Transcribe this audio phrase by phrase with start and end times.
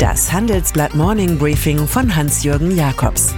[0.00, 3.34] Das Handelsblatt Morning Briefing von Hans-Jürgen Jakobs.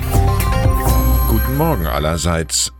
[1.29, 2.73] Guten Morgen allerseits.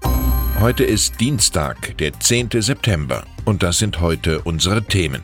[0.61, 2.51] Heute ist Dienstag, der 10.
[2.63, 3.24] September.
[3.45, 5.22] Und das sind heute unsere Themen.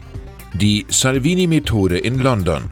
[0.54, 2.70] Die Salvini-Methode in London.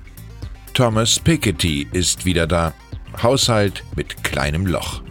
[0.74, 2.74] Thomas Piketty ist wieder da.
[3.22, 5.02] Haushalt mit kleinem Loch.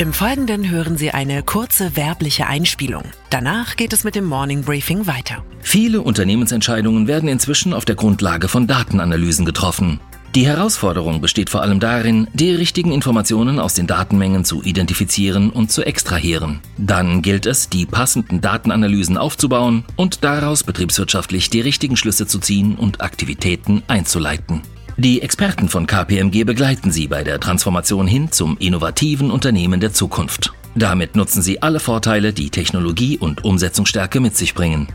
[0.00, 3.02] Im Folgenden hören Sie eine kurze werbliche Einspielung.
[3.30, 5.42] Danach geht es mit dem Morning Briefing weiter.
[5.60, 9.98] Viele Unternehmensentscheidungen werden inzwischen auf der Grundlage von Datenanalysen getroffen.
[10.36, 15.72] Die Herausforderung besteht vor allem darin, die richtigen Informationen aus den Datenmengen zu identifizieren und
[15.72, 16.60] zu extrahieren.
[16.76, 22.76] Dann gilt es, die passenden Datenanalysen aufzubauen und daraus betriebswirtschaftlich die richtigen Schlüsse zu ziehen
[22.76, 24.62] und Aktivitäten einzuleiten.
[25.00, 30.52] Die Experten von KPMG begleiten Sie bei der Transformation hin zum innovativen Unternehmen der Zukunft.
[30.74, 34.88] Damit nutzen Sie alle Vorteile, die Technologie und Umsetzungsstärke mit sich bringen.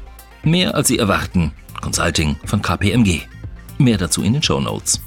[0.44, 1.54] Mehr als Sie erwarten.
[1.80, 3.22] Consulting von KPMG.
[3.78, 5.00] Mehr dazu in den Show Notes.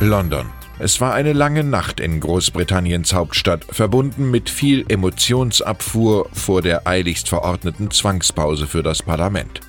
[0.00, 0.46] London.
[0.80, 7.28] Es war eine lange Nacht in Großbritanniens Hauptstadt, verbunden mit viel Emotionsabfuhr vor der eiligst
[7.28, 9.60] verordneten Zwangspause für das Parlament.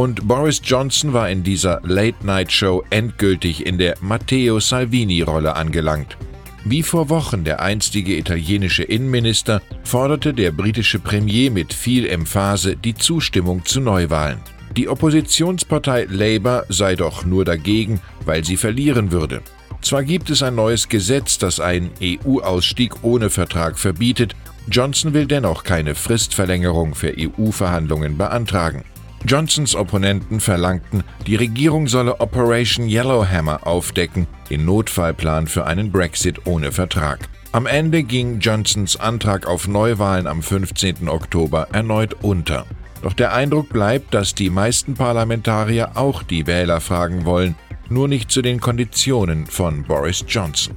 [0.00, 6.16] Und Boris Johnson war in dieser Late-Night-Show endgültig in der Matteo Salvini-Rolle angelangt.
[6.64, 12.94] Wie vor Wochen der einstige italienische Innenminister forderte der britische Premier mit viel Emphase die
[12.94, 14.38] Zustimmung zu Neuwahlen.
[14.74, 19.42] Die Oppositionspartei Labour sei doch nur dagegen, weil sie verlieren würde.
[19.82, 24.34] Zwar gibt es ein neues Gesetz, das einen EU-Ausstieg ohne Vertrag verbietet,
[24.66, 28.84] Johnson will dennoch keine Fristverlängerung für EU-Verhandlungen beantragen.
[29.26, 36.72] Johnsons Opponenten verlangten, die Regierung solle Operation Yellowhammer aufdecken, den Notfallplan für einen Brexit ohne
[36.72, 37.28] Vertrag.
[37.52, 41.08] Am Ende ging Johnsons Antrag auf Neuwahlen am 15.
[41.08, 42.64] Oktober erneut unter.
[43.02, 47.56] Doch der Eindruck bleibt, dass die meisten Parlamentarier auch die Wähler fragen wollen,
[47.88, 50.76] nur nicht zu den Konditionen von Boris Johnson.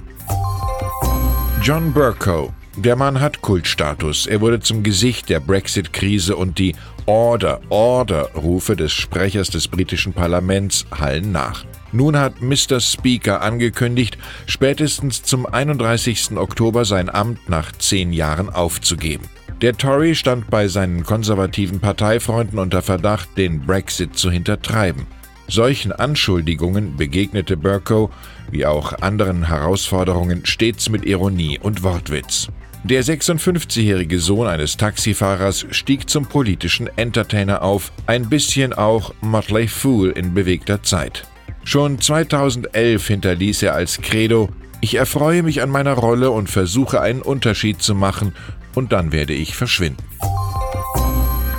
[1.62, 4.26] John Burko der Mann hat Kultstatus.
[4.26, 6.74] Er wurde zum Gesicht der Brexit-Krise und die
[7.06, 11.64] Order, Order-Rufe des Sprechers des britischen Parlaments hallen nach.
[11.92, 12.80] Nun hat Mr.
[12.80, 16.36] Speaker angekündigt, spätestens zum 31.
[16.36, 19.28] Oktober sein Amt nach zehn Jahren aufzugeben.
[19.62, 25.06] Der Tory stand bei seinen konservativen Parteifreunden unter Verdacht, den Brexit zu hintertreiben.
[25.46, 28.10] Solchen Anschuldigungen begegnete Burko,
[28.50, 32.48] wie auch anderen Herausforderungen, stets mit Ironie und Wortwitz.
[32.84, 40.10] Der 56-jährige Sohn eines Taxifahrers stieg zum politischen Entertainer auf, ein bisschen auch Motley Fool
[40.10, 41.26] in bewegter Zeit.
[41.64, 44.50] Schon 2011 hinterließ er als Credo,
[44.82, 48.34] ich erfreue mich an meiner Rolle und versuche einen Unterschied zu machen,
[48.74, 50.04] und dann werde ich verschwinden.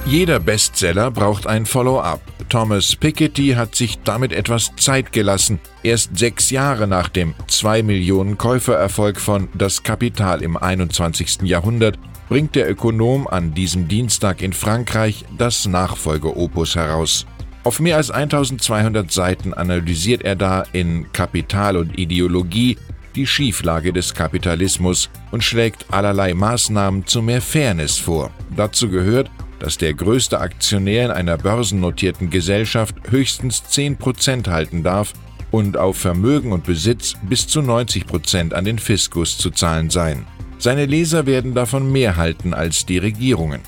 [0.07, 2.21] Jeder Bestseller braucht ein Follow-up.
[2.47, 5.59] Thomas Piketty hat sich damit etwas Zeit gelassen.
[5.81, 11.41] Erst sechs Jahre nach dem 2 Millionen Käufererfolg von Das Kapital im 21.
[11.41, 11.97] Jahrhundert
[12.29, 17.25] bringt der Ökonom an diesem Dienstag in Frankreich das Nachfolgeopus heraus.
[17.63, 22.77] Auf mehr als 1200 Seiten analysiert er da in Kapital und Ideologie
[23.15, 28.29] die Schieflage des Kapitalismus und schlägt allerlei Maßnahmen zu mehr Fairness vor.
[28.55, 35.13] Dazu gehört, dass der größte Aktionär in einer börsennotierten Gesellschaft höchstens 10% halten darf
[35.51, 40.25] und auf Vermögen und Besitz bis zu 90% an den Fiskus zu zahlen seien.
[40.57, 43.61] Seine Leser werden davon mehr halten als die Regierungen.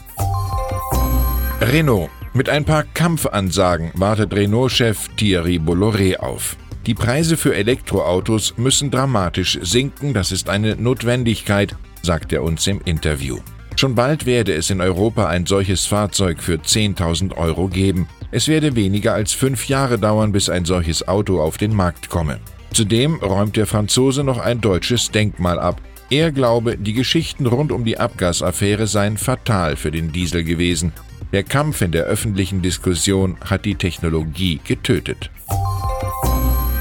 [1.62, 2.10] Renault.
[2.34, 6.56] Mit ein paar Kampfansagen wartet Renault-Chef Thierry Bolloré auf.
[6.86, 12.80] Die Preise für Elektroautos müssen dramatisch sinken, das ist eine Notwendigkeit, sagt er uns im
[12.86, 13.40] Interview.
[13.80, 18.08] Schon bald werde es in Europa ein solches Fahrzeug für 10.000 Euro geben.
[18.32, 22.40] Es werde weniger als fünf Jahre dauern, bis ein solches Auto auf den Markt komme.
[22.74, 25.80] Zudem räumt der Franzose noch ein deutsches Denkmal ab.
[26.10, 30.92] Er glaube, die Geschichten rund um die Abgasaffäre seien fatal für den Diesel gewesen.
[31.32, 35.30] Der Kampf in der öffentlichen Diskussion hat die Technologie getötet.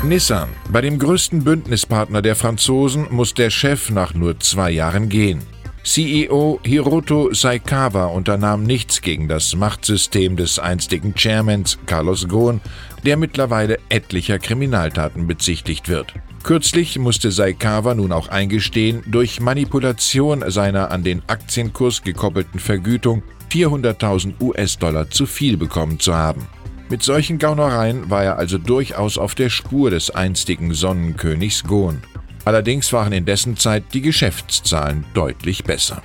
[0.03, 0.49] Nissan.
[0.71, 5.43] Bei dem größten Bündnispartner der Franzosen muss der Chef nach nur zwei Jahren gehen.
[5.87, 12.61] CEO Hiroto Saikawa unternahm nichts gegen das Machtsystem des einstigen Chairmans Carlos Ghosn,
[13.05, 16.13] der mittlerweile etlicher Kriminaltaten bezichtigt wird.
[16.43, 23.23] Kürzlich musste Saikawa nun auch eingestehen, durch Manipulation seiner an den Aktienkurs gekoppelten Vergütung
[23.53, 26.49] 400.000 US-Dollar zu viel bekommen zu haben.
[26.91, 32.03] Mit solchen Gaunereien war er also durchaus auf der Spur des einstigen Sonnenkönigs Ghosn.
[32.47, 36.01] Allerdings waren in dessen Zeit die Geschäftszahlen deutlich besser.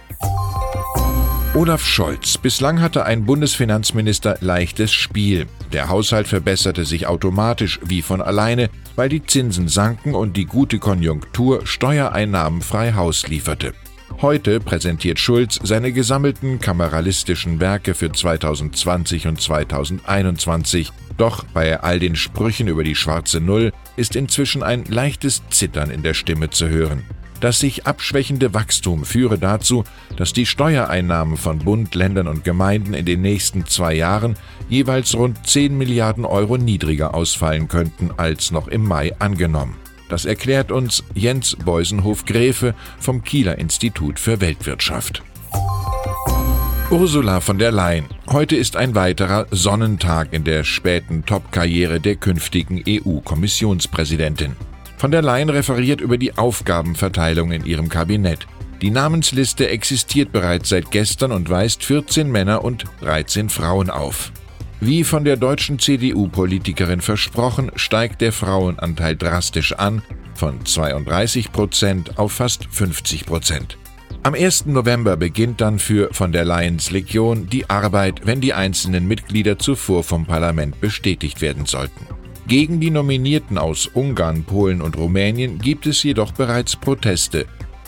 [1.54, 2.40] Olaf Scholz.
[2.40, 5.46] Bislang hatte ein Bundesfinanzminister leichtes Spiel.
[5.72, 10.80] Der Haushalt verbesserte sich automatisch wie von alleine, weil die Zinsen sanken und die gute
[10.80, 13.74] Konjunktur Steuereinnahmen frei Haus lieferte.
[14.22, 20.92] Heute präsentiert Schulz seine gesammelten kameralistischen Werke für 2020 und 2021.
[21.18, 26.04] Doch bei all den Sprüchen über die schwarze Null ist inzwischen ein leichtes Zittern in
[26.04, 27.04] der Stimme zu hören.
[27.40, 29.86] Das sich abschwächende Wachstum führe dazu,
[30.18, 34.36] dass die Steuereinnahmen von Bund, Ländern und Gemeinden in den nächsten zwei Jahren
[34.70, 39.81] jeweils rund 10 Milliarden Euro niedriger ausfallen könnten als noch im Mai angenommen.
[40.12, 45.24] Das erklärt uns Jens Beusenhof-Gräfe vom Kieler Institut für Weltwirtschaft.
[46.90, 48.04] Ursula von der Leyen.
[48.30, 54.58] Heute ist ein weiterer Sonnentag in der späten Top-Karriere der künftigen EU-Kommissionspräsidentin.
[54.98, 58.48] Von der Leyen referiert über die Aufgabenverteilung in ihrem Kabinett.
[58.82, 64.34] Die Namensliste existiert bereits seit gestern und weist 14 Männer und 13 Frauen auf.
[64.84, 70.02] Wie von der deutschen CDU-Politikerin versprochen, steigt der Frauenanteil drastisch an,
[70.34, 73.78] von 32 Prozent auf fast 50 Prozent.
[74.24, 74.66] Am 1.
[74.66, 80.04] November beginnt dann für von der Lions Legion die Arbeit, wenn die einzelnen Mitglieder zuvor
[80.04, 82.08] vom Parlament bestätigt werden sollten.
[82.48, 87.46] Gegen die Nominierten aus Ungarn, Polen und Rumänien gibt es jedoch bereits Proteste.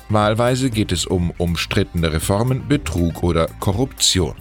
[0.10, 4.36] Wahlweise geht es um umstrittene Reformen, Betrug oder Korruption.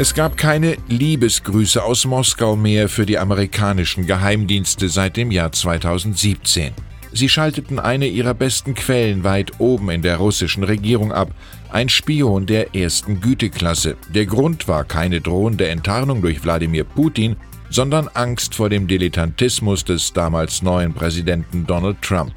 [0.00, 6.72] Es gab keine Liebesgrüße aus Moskau mehr für die amerikanischen Geheimdienste seit dem Jahr 2017.
[7.12, 11.32] Sie schalteten eine ihrer besten Quellen weit oben in der russischen Regierung ab,
[11.72, 13.96] ein Spion der ersten Güteklasse.
[14.14, 17.34] Der Grund war keine drohende Enttarnung durch Wladimir Putin,
[17.68, 22.32] sondern Angst vor dem Dilettantismus des damals neuen Präsidenten Donald Trump.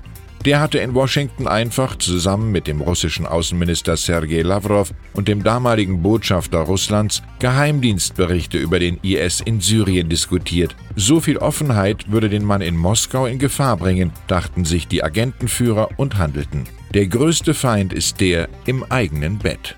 [0.46, 6.02] Der hatte in Washington einfach zusammen mit dem russischen Außenminister Sergei Lavrov und dem damaligen
[6.02, 10.76] Botschafter Russlands Geheimdienstberichte über den IS in Syrien diskutiert.
[10.96, 15.90] So viel Offenheit würde den Mann in Moskau in Gefahr bringen, dachten sich die Agentenführer
[15.98, 16.64] und handelten.
[16.96, 19.76] Der größte Feind ist der im eigenen Bett.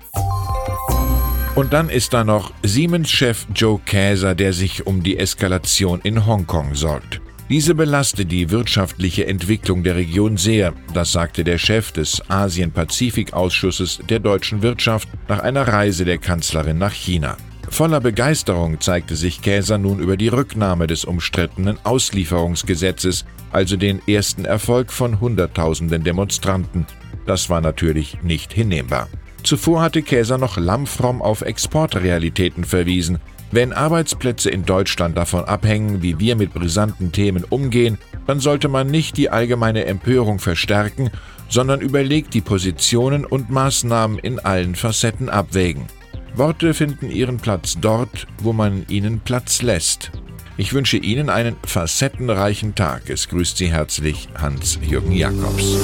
[1.54, 6.74] Und dann ist da noch Siemens-Chef Joe Käser, der sich um die Eskalation in Hongkong
[6.74, 7.20] sorgt.
[7.50, 14.18] Diese belastet die wirtschaftliche Entwicklung der Region sehr, das sagte der Chef des Asien-Pazifik-Ausschusses der
[14.20, 17.36] deutschen Wirtschaft nach einer Reise der Kanzlerin nach China.
[17.68, 24.46] Voller Begeisterung zeigte sich Käser nun über die Rücknahme des umstrittenen Auslieferungsgesetzes, also den ersten
[24.46, 26.86] Erfolg von Hunderttausenden Demonstranten.
[27.26, 29.08] Das war natürlich nicht hinnehmbar.
[29.42, 33.18] Zuvor hatte Käser noch lammfromm auf Exportrealitäten verwiesen.
[33.50, 38.88] Wenn Arbeitsplätze in Deutschland davon abhängen, wie wir mit brisanten Themen umgehen, dann sollte man
[38.88, 41.10] nicht die allgemeine Empörung verstärken,
[41.48, 45.86] sondern überlegt die Positionen und Maßnahmen in allen Facetten abwägen.
[46.34, 50.10] Worte finden ihren Platz dort, wo man ihnen Platz lässt.
[50.56, 53.10] Ich wünsche Ihnen einen facettenreichen Tag.
[53.10, 55.76] Es grüßt Sie herzlich Hans-Jürgen Jakobs.